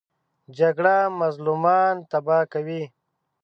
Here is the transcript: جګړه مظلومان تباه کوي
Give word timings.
جګړه 0.57 0.95
مظلومان 1.21 1.95
تباه 2.11 2.43
کوي 2.53 2.83